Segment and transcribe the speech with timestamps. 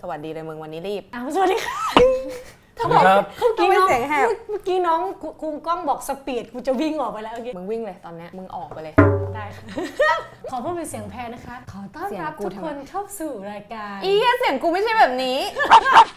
[0.00, 1.78] สวัสดีเลยมึงวันนี้รีบ อ้าวสวัสดีค่ะ
[2.78, 8.94] สวัสดีครับ เมื่อกี้น้องทำไมเสียงแหบ เมื่อกี้น้องคุคุงกล้องบอกสปีดกูจะวิ่งออกไปแล้วโอเคมึงวิ่งเลยตอนเนี้ยมึงออกไปเลย
[9.34, 9.64] ได้ค่ะ
[10.50, 15.38] ขอพูดเป็นเสียงแพรนะคะ ขอต้อนรับเสียงกูทุกทำไมคนเข้าสู่รายการ อีเหี้ยเสียงกูไม่ใช่แบบนี้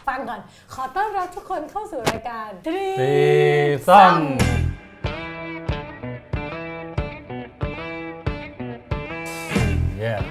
[0.07, 0.39] ฟังก่อน
[0.73, 3.13] ขอต้อนรับทุกคนเข้าสู่รายการทรีซี
[3.87, 4.15] ซั่น
[9.99, 10.30] เย้โอ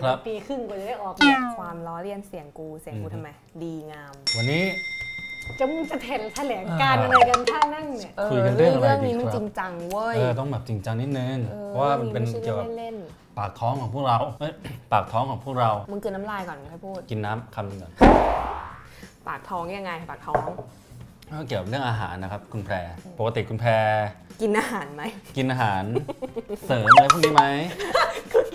[0.00, 1.14] เคผ่านครับปีครึ่งกว่าจะได้ออก
[1.58, 3.28] ความล้อเลียนเสียงกูเสียงกูทำไม
[3.62, 4.64] ดีงาม วันนี้
[5.58, 12.96] จะมึงจะแถลแถลงการอะไรกันท่านั่งเนี่ยเออคุยกันเรื่องอะไรเรื่องดีนี้มันครับจริงจังเว้ยเออต้องแบบจริงจังนิดนึงออเพราะว่ามันเป็นไม่ใช่เกี่ยวกับเล่น
[13.38, 14.52] ปากท้องของพวกเราเอ้ย
[14.92, 17.92] ปากท้องของพวกเราๆมึงกินน้ำลายก่อนค่อยพูด กินน้ำคำหนึงก่อน
[19.28, 20.46] ปากท้องยังไง ปากท้อง
[21.32, 22.74] ก็เกี่ยวกับเรื่องอาหารนะครับ คุณแพร
[23.18, 23.70] ปกติคุณแพร
[24.42, 25.02] กินอาหารไหม
[25.36, 25.82] กินอาหาร
[26.66, 27.44] เสริมอะไรพวกนี้ไหม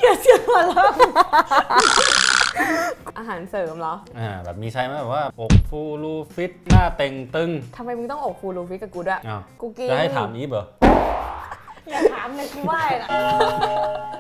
[0.06, 0.92] เกิดเสียงหัวเราะ
[3.18, 10.66] อาหารเสริมเหรอ อ่าแบบมีใช้ไหมแบบว่าอกฟูรูฟิตหน้าเต่งตึงทำไมมึงต้องอกฟูรูฟิตกับกูด้วย อ้าวกูกิน จะให้ถามนี้เหรอ
[11.90, 13.08] อย่าถามเลยกูไหว้ละ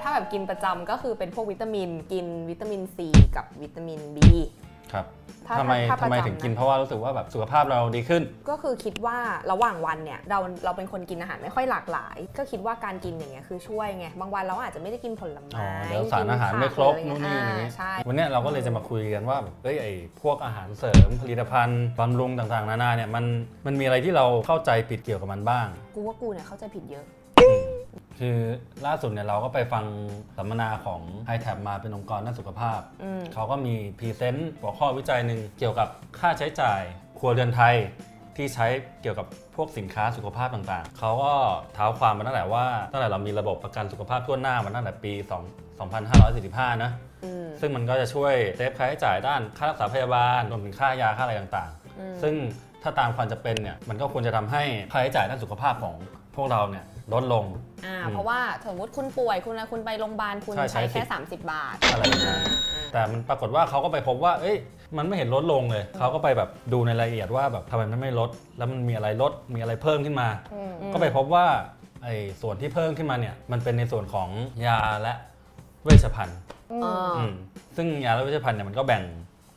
[0.01, 4.29] ถ้าแบบกินประจำก็คือเป็นพวกวิตามิน กินวิตามินซีกับวิตามินบี
[4.95, 5.05] ครับ
[5.47, 9.17] ถ้าทำไมถ้าประทำไมจำถึงกินนะเพราะว่ารู้สึกว่าแบบสุขภาพเราดีขึ้น ก็คือคิดว่า
[9.51, 23.25] ระหว่างวันเนี่ยเราเราเป็นคนกินอาหารไม่ค่อยหลากหลาย ก็คิดว่าการกินอย่างเงี้ยคือช่วยไงบางวันเราอาจจะไม่ได้กินผลอ๋อไม้เดี๋ยวสารอาหารไม่ครบนู่นนี่อย่างนี้นี้ใช่วันเนี้ยเราก็เลยจะมาคุยกันว่าแบบเอ้ยไอ้พวกอาหารเสริมผลิตภัณฑ์บำรุงต่างๆ นานาเนี่ยมัน
[23.65, 27.24] มันมีอะไรที่เราเข้าใจผิดเกี่ยวกับมันบ้าง กูว่ากูเนี่ยเข้าใจผิดเยอะอืม
[28.19, 28.37] คือ
[28.85, 29.85] ล่าสุดเนี่ยเราก็ไปฟัง
[30.37, 31.01] สัมมนาของ
[31.35, 35.87] i t a b มาเป็นองค์กรด้านสุขภาพอืมเขาก็มี present หัวข้อวิจัยหนึ่งเกี่ยวกับ
[36.19, 36.81] ค่าใช้จ่าย
[37.19, 37.75] ครัวเรือนไทย
[38.37, 38.67] ที่ใช้
[39.01, 41.33] เกี่ยวกับพวกสินค้าสุขภาพต่างๆ เขาก็
[41.73, 45.13] เท้าความมาตั้งแต่ว่าตั้งแต่เรามีระบบประกันสุขภาพทั่วหน้ามาตั้งแต่ปี
[45.81, 46.91] 2 2545 นะ
[47.25, 52.35] อืมซึ่งมันก็จะช่วย save ค่าใช้จ่ายด้านค่ารักษาพยาบาลรวมถึงค่ายาค่าอะไรต่างอืมๆซึ่ง
[52.83, 55.95] ถ้าตามควรจะเป็นเนี่ยมันก็ควรจะทำให้ค่าใช้จ่ายด้านสุขภาพของ
[56.35, 57.45] พวกเราเนี่ย ลดลง
[57.85, 62.39] อ่าอืมเพราะว่าสมมติคุณป่วยคุณคุณไปโรงพยาบาลคุณใช่ใช้ใช้แค่ สิทธิ์30 บาทอะไรอย่างเงี้ย
[62.93, 64.57] แต่มันปรากฏว่าเขาก็ไปพบว่า เอ้ย
[64.97, 71.45] มันไม่เห็นลดลงเลย เขาก็ไปแบบดูในรายละเอียดว่าแบบทำไมมันไม่ลด แล้วมันมีอะไรลด มีอะไรเพิ่มขึ้นมา อืมก็ไปพบว่า
[72.03, 74.29] ไอ้ส่วนที่เพิ่มขึ้นมาเนี่ย มันเป็นในส่วนของ
[74.65, 75.13] ยาและ
[75.83, 76.39] เวชภัณฑ์
[76.71, 77.31] อืม อ่าอืม
[77.75, 79.03] ซึ่งยาและเวชภัณฑ์เนี่ยมันก็แบ่ง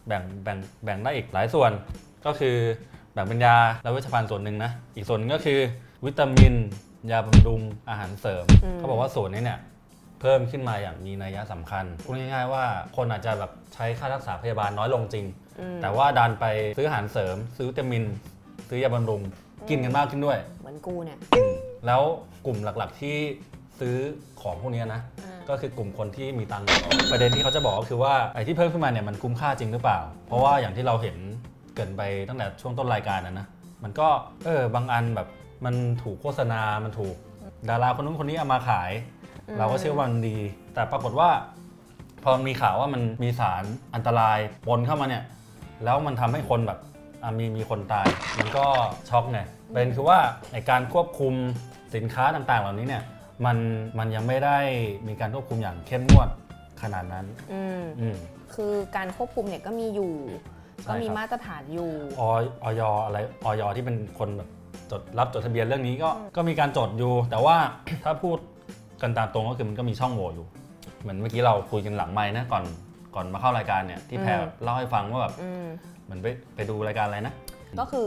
[0.08, 1.70] แบ่ง แบ่ง แบ่งได้อีกหลายส่วน
[2.26, 2.56] ก็คือ
[3.12, 5.58] แบ่งเป็นยาและเวชภัณฑ์ส่วนหนึ่งนะ อีกส่วนหนึงก็คือ
[6.06, 6.54] วิตามิน
[7.10, 9.60] ยาบำรุงอาหารเสริมอืมเขาบอกว่าส่วนนี้เนี่ย
[10.20, 12.64] เพิ่มขึ้นมาอย่างมีนัยสำคัญพูดง่ายๆว่า
[12.96, 15.26] คนอาจจะแบบใช้ค่ารักษาพยาบาลน้อยลงจริง
[15.60, 16.46] อืมแต่ว่าดันไป
[16.78, 18.04] ซื้ออาหารเสริม ซื้อวิตามิน
[18.68, 19.20] ซื้อยาบำรุง
[19.68, 21.18] กินกันมากขึ้นด้วย เหมือนกูเนี่ย
[21.86, 22.02] แล้ว
[22.46, 23.16] กลุ่มหลักๆที่
[23.80, 23.96] ซื้อ
[24.42, 26.66] ของพวกเนี้ยนะอ่าก็คือกลุ่มคนที่มีตังค์
[27.10, 31.16] ประเด็นที่เขาจะบอกก็คือว่าไอ้ที่เพิ่มขึ้นมาเนี่ยมันคุ้มค่าจริงหรือเปล่า เพราะว่าอย่างที่เราเห็น
[31.74, 33.46] เกรินไปตั้งแต่ช่วงต้นรายการนะนะ
[33.84, 34.08] มันก็
[34.46, 35.28] เออบางอันแบบ
[35.64, 37.16] มันถูกโฆษณา มันถูก
[37.68, 38.90] ดาราคนนู้นคนนี้เอามาขาย
[39.48, 40.38] อืมเราก็เชื่อว่ามันดี
[40.74, 41.30] แต่ปรากฏว่า
[42.24, 43.64] พอมีข่าวว่ามันมีสาร
[43.94, 45.24] อันตรายปนเข้ามาเนี่ย
[45.84, 46.78] แล้วมันทำให้คนแบบ
[47.22, 48.06] อะมีมีคนตาย
[48.38, 48.64] มันก็
[49.08, 49.40] ช็อกไง
[49.74, 50.18] เป็นคือว่า
[50.52, 51.34] ในการควบคุม
[51.94, 53.02] สินค้าต่างๆ เหล่านี้เนี่ย
[53.46, 53.56] มัน
[53.98, 54.58] มันยังไม่ได้
[55.08, 56.28] มีการควบคุมอย่างเข้มงวด
[56.82, 58.16] ขนาดนั้นอืมอืม
[58.54, 60.12] คือการควบคุมเนี่ยก็มีอยู่
[60.82, 64.48] ใช่ก็มีครับมาตรฐานอยู่อออยอะไรออยที่เป็นคนแบบ
[64.90, 67.56] จดรับจดทะเบียนเรื่องนี้ก็ก็มีการจดอยู่ แต่ว่า
[68.04, 68.38] ถ้าพูด
[69.02, 70.46] กันตามตรงก็คือมันก็มีช่องโหว่อยู่
[71.00, 72.64] เหมือนเมื่อกี้เราคุยกันหลังไม้นะก่อน
[73.14, 75.66] ก่อนมาเข้ารายการเนี่ยที่แพรอืมเล่าให้ฟังว่าแบบอืม
[76.04, 77.34] เหมือนไปไปดูรายการอะไรนะ
[77.78, 78.06] ก็คือ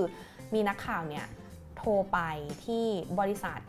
[0.53, 1.25] มีนักข่าวเนี่ย
[1.77, 2.19] โทรไป
[2.65, 2.85] ที่
[3.19, 3.59] บริษัท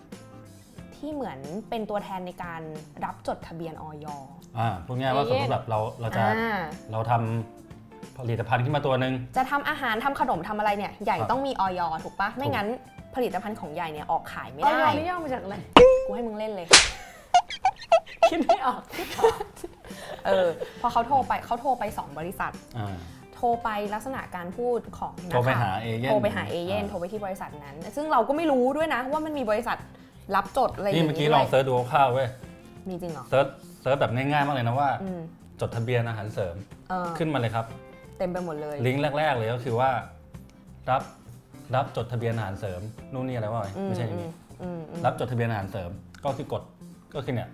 [0.97, 2.63] ที่เหมือนเป็นตัวแทนในการ
[3.05, 4.07] รับจดทะเบียนออย
[4.59, 6.61] อ่าพูดง่ายๆว่าสมมติแบบเราเราจะอ่า
[6.93, 7.72] เราทำ
[8.19, 12.67] ผลิตภัณฑ์ขึ้นมาตัวหนึ่งจะทำอาหารทำขนมทำอะไรเนี่ยใหญ่ครับต้องมีออยถูกปะไม่งั้น
[13.15, 15.57] ผลิตภัณฑ์ของใหญ่เนี่ยออกขายไม่ออยได้นี่ย่อมาจากอะไร
[16.07, 16.67] กูให้มึงเล่นเลย
[18.31, 18.83] คิดไม่ออก
[20.27, 20.49] เออ
[20.81, 22.97] พอเขาโทรไปเขาโทรไป 2 บริษัทอ่า
[23.35, 29.79] โทรไปลักษณะการพูดของนักโทรไปข่วหาเอเย่นโทรไปหาเอเย่นโทรไปที่บริษัทนั้น ซึ่งเราก็ไม่รู้ด้วยนะว่ามันมีบริษัท
[30.35, 32.29] รับจดอะไรอย่างนี่นี้เมื่อกี้ด้ลวองยเซิร์ชดูคร่าวๆเว้ย
[32.89, 33.47] มีจริงเหรอเซิร์ช
[33.83, 35.21] เซิร์ชแบบง่ายๆมากเลยนะว่าอืม
[35.61, 36.57] จดทะเบียนอาหารเสริม
[36.91, 39.91] เออขึ้นมาเลยครับเต็มไปหมดเลย ลิงก์แรก ๆ เลยก็คือว่า
[40.91, 41.03] รับ
[41.75, 42.81] รับจดทะเบียนอาหารเสริม
[43.13, 44.31] นู่นนี่อะไรวะอืไม่ใช่อย่างนี้
[44.63, 45.91] อืมอืมรับจดทะเบียนอาหารเสริม
[46.25, 46.63] ก็คือกด
[47.15, 47.49] ก็คือเนี่ย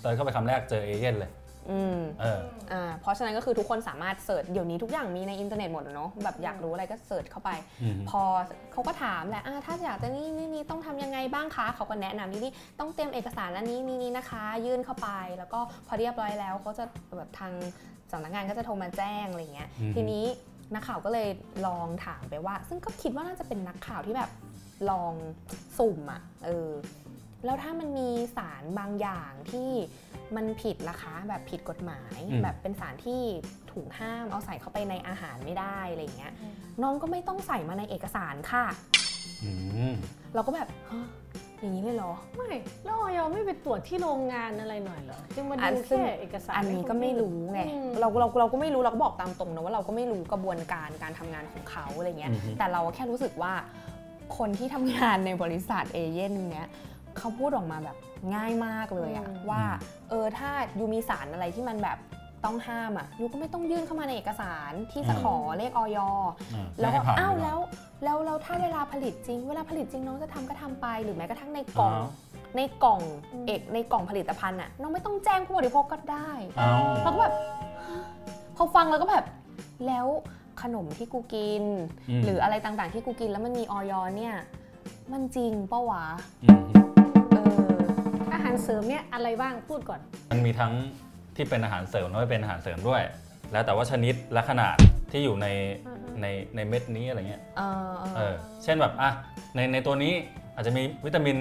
[0.00, 1.30] เซิร์ชเข้าไปคำแรกเจอเอเย่นเลย
[1.70, 2.42] อืมเออ
[2.72, 7.50] อ่าเพราะฉะนั้นก็คือทุกคนสามารถเสิร์ชเดี๋ยวนี้ทุกอย่างมีในอินเทอร์เน็ตหมดอะเนาะแบบอยากรู้อะไรก็เสิร์ชเข้าไป
[7.82, 8.22] อืมพอ
[8.72, 16.84] เขาก็ถามแหละอ่าถ้าอยากจะนี่นี่นี่ต้องทำยังไงบ้างคะเขาก็แนะนำนี่นี่ต้องเตรียมเอกสารอันนี้นี่นี่นะคะ ยื่นเข้าไป แล้วก็พอเรียบร้อยแล้วเขาจะ
[17.16, 17.52] แบบทาง
[18.14, 20.24] สสำนักงานก็จะโทรมาแจ้งอะไรเงี้ยอือฮึทีนี้
[20.74, 21.28] นักข่าวก็เลย
[21.66, 24.30] ลองถามไปว่า ซึ่งก็คิดว่าน่าจะเป็นนักข่าวที่แบบ
[24.90, 25.14] ลอง
[25.78, 26.70] สุ่มอะเออ
[27.44, 29.70] แล้วถ้ามันมีสารบางอย่างที่
[30.36, 33.22] มันผิดล่ะคะแบบผิดกฎหมายอืมแบบเป็นสารที่
[33.72, 36.32] ถูกห้ามเอาใส่เข้าไปในอาหารไม่ได้อะไรเงี้ย
[36.82, 38.64] น้องก็ไม่ต้องใส่มาในเอกสารค่ะ
[39.44, 39.52] อื
[39.92, 39.94] ม
[40.34, 41.06] เราก็แบบฮะ
[41.60, 42.50] อย่างนี้เลยเหรอ ไม่
[42.84, 53.52] แล้วออยไม่ไปตรวจที่โรงงานอะไรหน่อยเหรอจึงมาอันดูซึ่งแค่เอกสารอันนี้ก็ไม่รู้ไงอืมเราเราเราก็ไม่รู้เราก็บอกตามตรงนะว่าเราก็ไม่รู้กระบวนการการทำงานของเขาอะไรเงี้ยอือฮึแต่เราแค่รู้สึกว่า
[54.38, 56.68] คนที่ทำงานในบริษัทเอเย่นเนี้ย
[57.18, 57.96] เขาพูดออกมาแบบ
[58.34, 59.62] ง่ายมากเลยอะว่า
[60.10, 61.98] เออถ้ายูมีสารอะไรที่มันแบบ
[62.44, 65.98] ต้องห้ามอะยูก็ไม่ต้องยื่นเข้ามาในเอกสารที่จะขอเลขออย
[66.54, 67.58] อ่าแล้วให้ผ่านอ้าวดีกแล้ว
[68.04, 72.08] แล้วแล้วถ้าเวลาผลิตจริง เวลาผลิตจริงน้องจะทำก็ทำไป หรือแม้กระทั่งในกล่องอ้าว
[72.56, 73.00] ในกล่อง
[73.46, 76.30] เอกในกล่องผลิตภัณฑ์อะน้องไม่ต้องแจ้งผู้บริโภคก็ได้
[76.60, 77.34] อ้าวเราก็แบบ
[78.56, 79.24] พอฟังแล้วก็แบบ
[79.86, 80.06] แล้ว
[80.62, 81.64] ขนมที่กูกิน
[82.18, 84.34] มหรืออะไรต่างๆที่กูกินแล้วมันมีออยเนี่ย
[85.12, 86.04] มันจริงปะวะ
[86.48, 86.58] ม
[87.32, 87.58] เออ
[88.32, 90.00] อาหารเสริมเนี่ยอะไรบ้างพูดก่อน
[90.30, 90.72] มันมีทั้ง
[91.36, 93.02] ที่เป็นอาหารเสริมและไม่เป็นอาหารเสริมด้วย
[93.52, 94.76] แล้วแต่ว่าชนิดและขนาด
[95.12, 95.46] ที่อยู่ใน
[95.86, 96.26] อือฮึใน
[96.56, 99.10] ในเม็ดนี้อะไรเงี้ยเออเอเอออเช่นแบบอะ
[99.54, 100.12] ในในตัวนี้
[100.54, 101.36] อาจจะมีวิตามิน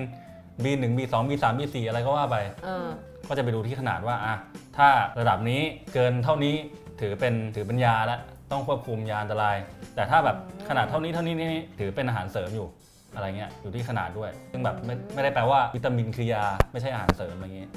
[0.63, 2.87] B1 B2 B3 B4 อะไรก็ว่าไปเออ
[3.27, 4.35] ก็จะไปดูที่ขนาดว่าอะ
[4.77, 4.87] ถ้า
[5.19, 5.61] ระดับนี้
[5.93, 6.55] เกินเท่านี้
[7.01, 8.19] ถือเป็นถือเป็นยาแล้ว
[8.51, 9.57] ต้องควบคุมยาอันตราย
[9.95, 10.37] แต่ถ้าแบบ
[10.69, 12.67] ขนาดเท่านี้เท่านี้นี่ถือเป็นอาหารเสริมอยู่
[13.15, 17.71] อะไรเงี้ยอยู่ที่ขนาดด้วย ซึ่งแบบไม่ไม่ได้แปลว่าวิตามินคือยาไม่ใช่อาหารเสริมอะไรเงี้ย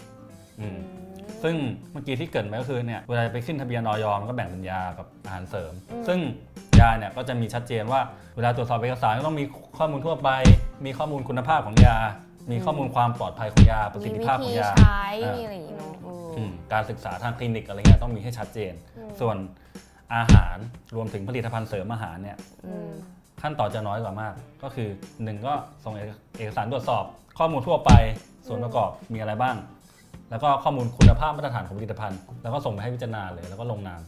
[0.60, 0.78] อืม
[1.42, 1.54] ซึ่ง
[1.92, 5.72] เมื่อกี้ที่เกริดไปก็คือเนี่ยเวลาไปขึ้นทะเบียนออยมันก็แบ่งเป็นยากับอาหารเสริม
[6.08, 6.18] ซึ่ง
[6.80, 8.00] ยาเนี่ยก็จะมีชัดเจนว่า
[8.36, 9.44] เวลาตรวจสอบเอกสารก็ต้องมี
[9.78, 10.30] ข้อมูลทั่วไป
[10.86, 11.96] มีข้อมูลคุณภาพของยา
[12.50, 18.72] มีข้อมูลความปลอดภัยของยาประสิมีทธิวิภาพขธีองยาใช้อ่ามีมีอะไรอย่างงี้เนาะเออออืมการศึกษาทางคลินิกอะไรเงี้ยต้องมีให้ชัดเจน
[19.20, 19.36] ส่วน
[20.14, 20.56] อาหาร
[20.96, 22.36] รวมถึงผลิตภัณฑ์เสริมอาหารเนี่ย
[22.66, 22.90] อืม
[23.42, 24.88] ขั้นตอนจะน้อยกว่ามาก ก็คือ
[25.22, 27.04] หนึ่งก็ส่งเอกเอกสารตรวจสอบ
[27.38, 27.90] ข้อมูลทั่วไป
[28.46, 29.56] ส่วนประกอบมีอะไรบ้าง
[30.30, 34.00] แล้วก็ข้อมูลคุณภาพมาตรฐานของผลิตภัณฑ์ แล้วก็ส่งไปให้พิจารณาเลยแล้วก็ลงนาม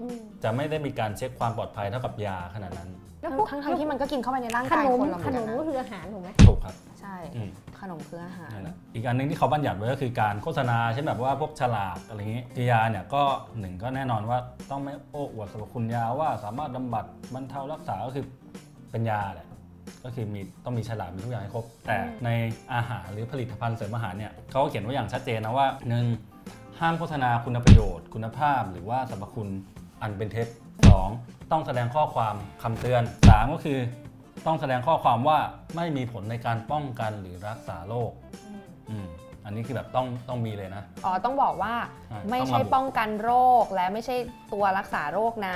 [0.00, 2.90] อืมจะไม่ได้มีการเช็คความปลอดภัยเท่ากับยาขนาดนั้น
[3.22, 7.50] แล้วพวกทั้งทั้งที่มันก็กินเข้าไปในร่างขกายนมคนเราเหขมือนนกันมนะก็คืออาหารถูกไหมถูกครับใช่ อืม
[7.80, 13.22] ขนมคืออาหาร นั่นแหละอีกอันหนึงที่เขาบัญญัติไว้ก็คือการโฆษณาเช่นแบบว่าพวกฉลากอะไรอย่างนี้คือยาเนี่ยก็
[13.60, 14.38] หนึ่งก็แน่นอนว่า
[14.70, 17.04] ต้องไม่โอ้อวดสรรพคุณยาว่าสามารถบำบัด
[17.34, 18.24] บรรเทารักษาก็คือ
[18.90, 19.46] เป็นยาแหละ
[20.04, 22.30] ก็คือมีต้องมีฉลากมีทุกอย่างให้ครบ แต่ใน
[22.74, 26.06] อาหารหรือผลิตภัณฑ์เสริมอาหารเนี่ยเขาก็เขียนไว้อย่างชัดเจนนะว่าหนึ่ง
[26.80, 29.48] ห้ามโฆษณาคุณประโยชน์ คุณภาพ หรือว่าสรรพคุณ
[30.02, 30.46] อันเป็นเท็จ
[30.88, 31.08] สอง
[31.52, 33.78] ต้องแสดงข้อความคำเตือนสามก็คือ
[34.46, 35.38] ต้องแสดงข้อความว่า
[35.76, 38.10] ไม่มีผลในการป้องกันหรือรักษาโรค
[38.90, 39.06] อืม
[39.44, 41.74] อันนี้คือแบบต้องต้องมีเลยนะ อ๋อ ต้องบอกว่า
[42.10, 43.32] อ่าไม่ต้องใช่ระบุป้องกันโร
[43.62, 44.16] คและไม่ใช่
[44.52, 45.54] ตัวรักษาโรคนะ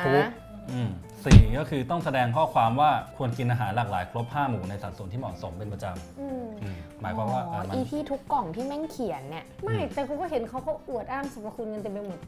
[1.24, 5.86] ทุกอืมสี่ก็คือต้องแสดงข้อความว่าควรกินอาหารหลากหลาย ครบ 5 หมู่ในสัดส่วนที่เหมาะสมเป็นประจ
[6.20, 12.18] อืมำอืมหมายความว่าอ๋อเออมันอีที่ทุกกล่องที่แม่งเขียนเนี่ย ไม่แต่คุณก็เห็นเขาก็อวดอ้างสรรพคุณกันเต็มไปหมด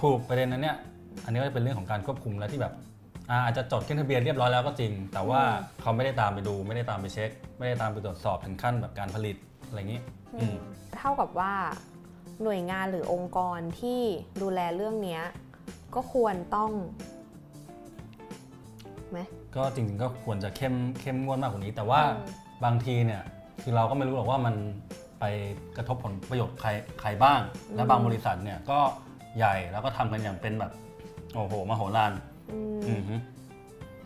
[0.00, 0.76] ถูกประเด็นนั้นเนี่ย
[1.24, 2.72] อันนี้ก็จะเป็นเรื่องของการควบคุมแล้วที่แบบ
[3.30, 5.40] อ่าอาจจะจดขึ้นทะเบียนเรียบร้อยแล้วก็จริง แต่ว่า
[5.80, 9.36] เขาไม่ได้ตามไปดู ไม่ได้ตามไปเช็ค ไม่ได้ตามไปตรวจสอบถึงขั้นแบบการผลิต
[9.66, 10.00] อะไรอย่างนี้
[10.34, 10.56] อืม
[10.98, 11.52] เท่ากับว่า
[12.42, 14.00] หน่วยงานหรือองค์กรที่
[14.42, 15.22] ดูแลเรื่องเนี้ย
[15.94, 16.70] ก็ควรต้อง
[19.14, 19.20] ไหม
[19.56, 23.22] ก็จริงๆก็ควรจะเข้มเข้มงวดมากกว่านี้ แต่ว่าอืมบางทีเนี่ย
[23.62, 24.54] คือเราก็ไม่รู้หรอกว่ามัน
[25.20, 25.24] ไป
[25.76, 26.68] กระทบผลประโยชน์ใคร
[27.00, 27.40] ใครบ้าง
[27.76, 28.78] และบางบริษัทเนี่ยก็
[29.36, 30.72] ใหญ่แล้วก็ทำกันอย่างเป็นแบบ
[31.34, 32.12] โอ้โหมโหฬาร
[32.52, 33.16] อืมอืมฮึ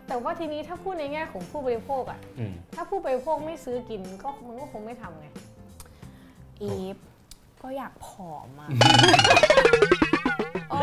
[0.07, 5.27] แต่ว่าทีนี้ถ้าพูดในแง่ของผู้บริโภคอะอืมถ้าผู้บริโภคไม่ซื้อกินก็มันก็คงไม่ทำไง
[6.61, 6.97] อีฟ
[7.61, 8.69] ก็อยากผอมอะ
[10.71, 10.79] โอ้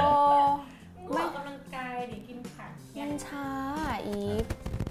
[1.13, 2.46] ไม่ออกกำลังกายดิกินผักเนี่
[2.97, 3.49] มัยนช้า
[4.07, 4.45] อีฟ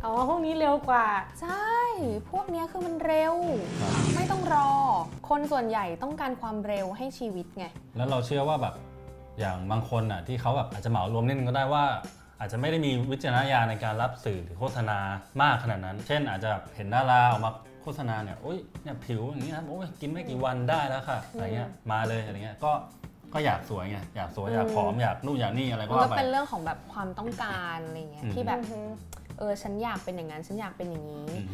[0.03, 1.07] อ๋อพวกนี้เร็วกว่า
[1.41, 1.69] ใช่
[2.31, 3.35] พวกเนี้ยคือมันเร็ว
[4.15, 4.71] ไม่ต้องรอ
[5.29, 7.65] คนส่วนใหญ่ต้องการความเร็วให้ชีวิตไง
[7.97, 8.75] แล้วเราเชื่อว่าแบบ
[9.39, 11.85] อย่างบางคนอะที่เขาแบบอาจจะเหมารวมนิดนึงก็ได้ว่า
[12.39, 14.97] อาจจะไม่ได้มีวิจารณญาณในการรับสื่อหรือโฆษณา
[15.41, 17.51] มากขนาดนั้น เช่น อาจจะเห็นดาราออกมา
[17.83, 22.71] โฆษณาเนี่ยโอ้ยเนี่ยผิวอย่างนี้นะโอ้ยกินไม่กี่วันได้แล้วค่ะอะไรเงี้ยมาเลยอะไรเงี้ยก็
[23.35, 28.79] ก็อยากสวยไงอยากสวยอยากผอมอยากนู่นอยากนี่อะไรก็มันก็ว่าไป เป็นเรื่องของแบบความต้องการอะไรเงี้ยอืมที่แบบอือฮึ
[29.39, 31.47] เออฉันอยากเป็นอย่างนั้นฉันอยากเป็นอย่างนี้ อืม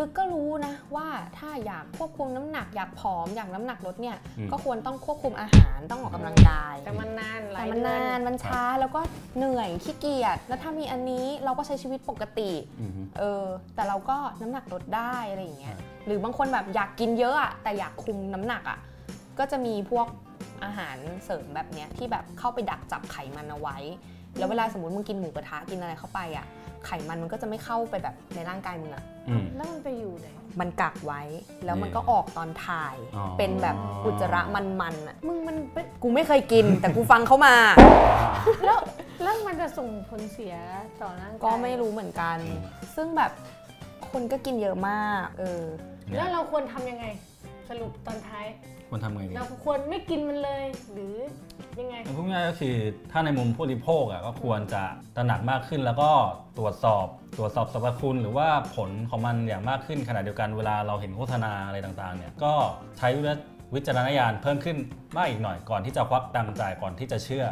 [0.00, 1.06] ลึกๆก็รู้นะว่า
[1.38, 9.00] ถ้าอยากควบคุมน้ำหนักอยากผอมอยากน้ำหนักลดเนี่ยอืม ก็ควรต้องควบคุมอาหารต้องออกกำลังกาย แต่มันนานหลาแต่ยมันเดือนานมันช้าแล้วก็
[9.36, 18.78] เหนื่อยขี้เกียจแล้วถ้ามีอันนี้เราก็ใช้ชีวิตปกติ อืมฮึ เออแต่เราก็น้ำหนักลดได้อะไรอย่างเงี้ยใช่ หรือบางคนแบบอยากกินเยอะอะแต่อยากคุมน้ำหนักอะ
[19.38, 20.06] ก็จะมีพวก
[20.64, 23.76] อาหารเสริมแบบเนี้ยที่แบบเข้าไปดักจับไขมันเอาไว้
[24.38, 26.46] แล้วเวลาสมมติมึงกินหมูกระทะกินอะไรเข้าไปอะ
[26.86, 30.28] ไขมันมันก็จะไม่เข้าไปแบบในร่างกายมึงอะอืม แล้วมันไปอยู่ไหน
[30.60, 31.22] มันกักไว้
[31.64, 37.54] แล้วมันก็ออกตอนถ่าย อ๋อ เป็นแบบอุจจาระมันๆอะมึงมันเป็นกูไม่เคยกิน แต่กูฟังเขามา
[38.64, 38.78] แล้ว
[39.22, 40.54] แล้วมันจะส่งผลเสีย
[41.00, 42.38] ต่อร่างกายก็ไม่รู้เหมือนกัน
[42.96, 43.32] ซึ่งแบบ
[44.10, 45.64] คนก็กินเยอะมาก เออ
[46.06, 47.04] เนี่ยแล้วเราควรทำยังไง
[47.68, 48.46] สรุปตอนท้าย
[48.88, 51.16] ควรทำไงดีเราควรไม่กินมันเลย หรือ
[51.80, 52.76] ยังไง พูดง่ายๆก็คือ
[53.12, 54.82] ถ้าในมุมผู้บริโภคอะก็ควรจะ
[55.16, 56.10] ตระหนักมากขึ้นแล้วก็
[56.58, 57.06] ตรวจสอบ
[57.38, 62.52] ตรวจสอบสรรพคุณ หรือว่าผลของมันอย่างมากขึ้นขณะเดียวกันเวลาเราเห็นโฆษณาอะไรต่างๆเนี่ยก็
[62.98, 63.08] ใช้
[63.74, 64.76] วิจารณญาณเพิ่มขึ้น
[65.16, 67.44] มากอีกหน่อยก่อนที่จะควักตังค์จ่ายก่อนที่จะเชื่อ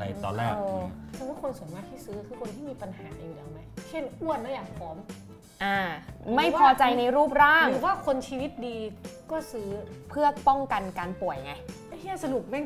[0.00, 0.84] ในตอนแรกเออ
[1.16, 4.96] ฉันว่าคนส่วนมากที่ซื้อคือคนที่มีปัญหาอยู่แล้วไหม เช่นอ้วนแล้วอยากผอม
[5.64, 5.78] อ่า
[6.36, 8.76] ไม่พอใจในรูปร่าง หรือว่าคนชีวิตดี
[9.34, 9.68] ก็ซื้อ
[10.10, 11.52] เพื่อป้องกันการป่วยไง
[11.88, 12.64] ไอ้เหี้ยสรุปแม่ง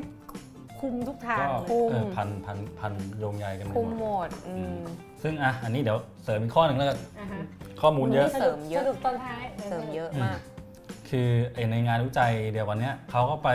[0.79, 4.81] คุมทุกทางก็เลยคุมเออพันพันพันโยงใยกันไปคุมหมดหมดอืม
[5.23, 7.41] ซึ่งอะอันนี้เดี๋ยวเสริมอีกข้อหนึ่งแล้วกันอ่าฮะ
[7.81, 10.39] ข้อมูลเยอะ เสริมเยอะ สรุปตอนท้ายเสริมเยอะมาก
[11.09, 13.49] คือไอ้ในงานวิจัยเดียวกันเนี้ยเขาก็ไป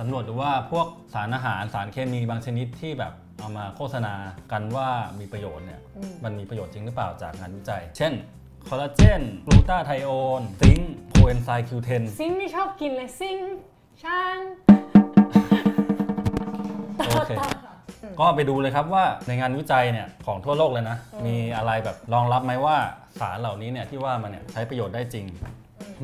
[0.00, 4.14] สำรวจดูว่าพวกสารอาหารสารเคมีบางชนิดที่แบบเอามาโฆษณา
[4.52, 4.88] กันว่า
[5.20, 8.12] มีประโยชน์เนี่ยอืมมันมีประโยชน์จริงหรือเปล่าจากงานวิจัย เช่น
[8.70, 13.48] คอลลาเจนกลูตาไทโอน zinc โคเอนไซม์ Q10 zinc ไม่ชอบกินเลย zinc
[14.02, 14.38] ช่าง
[16.96, 17.32] โอเค
[18.18, 20.96] ก็ไปดูเลยครับว่าในงานวิจัยเนี่ยของทั่วโลกเลยนะ
[21.26, 22.76] มีอะไรแบบรองรับไหมว่า
[23.20, 25.26] สารเหล่านี้เนี่ยที่ว่ามันเนี่ยใช้ประโยชน์ได้จริง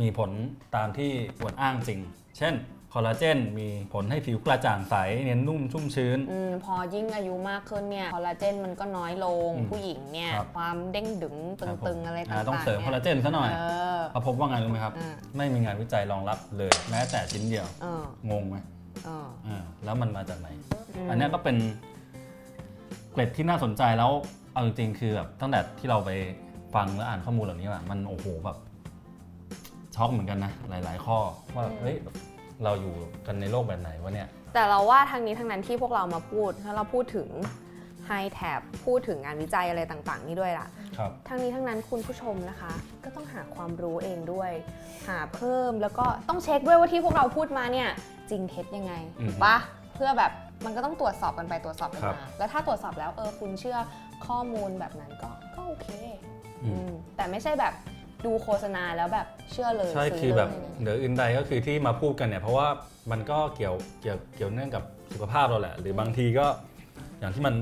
[0.01, 0.31] มีผล
[0.77, 2.01] ตามที่กล่าวอ้างจริง
[2.39, 2.55] เช่น
[2.93, 4.95] คอลลาเจนมีผลให้ผิวกระจ่างใส
[5.25, 13.61] เนียนนุ่มชุ่มชื้น อืมพอยิ่งอายุมากขึ้นเนี่ยคอลลาเจนมันก็น้อยลงอืมผู้หญิงเนี่ย ครับ ความเด้งดึงตครับผึมงๆ อะไรต่าอ่างๆต้องเสริมคอลลาเจนซะหน่อยเอ
[13.99, 18.57] อเขาพบว่าไงรู้ไหมครับ อ่า ไม่มีงานวิจัยรองรับเลย แม้แต่ชิ้นเดียว เออ งงไหม
[19.05, 20.49] เออ อ่าแล้วมันมาจากไหน
[21.07, 21.57] ม อันเนี้ยก็เป็น
[23.13, 24.11] เกร็ดที่น่าสนใจแล้ว
[24.53, 26.11] เอาจริงๆคือแบบตั้งแต่ที่เราไป
[26.75, 28.57] ฟังและอ่านข้อมูลเหล่านี้มามันโอ้โหแบบ
[29.97, 31.19] ช็อกเหมือนกันนะหลาย ๆ ข้อ
[31.55, 31.97] ว่าเฮ้ย
[32.65, 32.95] เราอยู่
[33.27, 37.29] กันในโลกแบบไหนวะเนี่ย แต่เราว่าทางนี้ทางนั้นที่พวกเรามาพูดถ้าเราพูดถึง
[38.09, 40.67] High Tab พูดถึงงานวิจัยอะไรต่างๆ นี่ด้วยล่ะ
[40.99, 42.73] ครับทั้งนี้ทั้งนั้นคุณผู้ชมนะคะ
[43.05, 44.51] ก็ต้องหาความรู้เองด้วย
[45.09, 47.89] หาเพิ่มแล้วก็ต้องเช็คด้วยว่าที่พวกเราพูดมาเนี่ย
[48.31, 49.57] จริงเท็จยังไงอืมถูกปะ
[49.95, 50.33] เพื่อแบบ
[50.65, 53.79] มันก็ต้องตรวจสอบกันไปตรวจสอบกันครับมาแล้วถ้าตรวจสอบแล้วเออคุณเชื่อ
[54.27, 55.89] ข้อมูลแบบนั้นก็ก็โอเค
[56.63, 57.73] อืมอืมแต่ไม่ใช่แบบ
[58.27, 62.69] ดูโฆษณาแล้วแบบเชื่อเลยใช่ซื้คือแบบเลยเหนืออื่นใดก็คือที่มาพูดกันเนี่ย เพราะว่า
[63.11, 66.47] มันก็เกี่ยวเกี่ยวเกี่ยวเนื่องกับสุขภาพเราแหละ หรือบางทีก็
[67.21, 67.55] อย่างที่มัน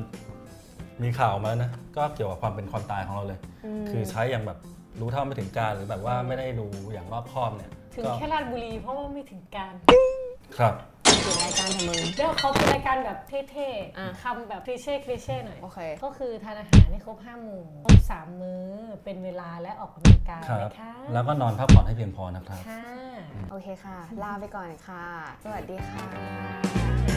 [1.03, 3.41] มีข่าวมานะก็เกี่ยวกับความเป็นความตายของเราเลย
[3.83, 4.59] มคือใช้อย่างแบบ
[5.01, 9.73] รู้เท่าไม่ถึงการหรือแบบว่าไม่ได้ดูอย่างรอบคอบเนี่ยถึงก็แค่ราชบุรีเพราะว่าไม่ถึงการ
[10.59, 10.75] ครับ
[11.77, 18.67] ถึงรายการทำมึงแล้วเขาเป็นรายการแบบเท่อะ ๆคำแบบคลีเช่คลีเช่หน่อย โอเค ก็คือทานอาหารให้ครบห้าหมู่ครบสามมื้อ
[19.05, 22.85] เป็นเวลาและออกกำลังกายครับ นะคะแล้วก็นอนพักผ่อนให้เพียงพอนะครับ ค่ะ
[23.51, 25.07] โอเคค่ะ ลาไปก่อนค่ะ
[25.45, 27.10] สวัสดีค่ะ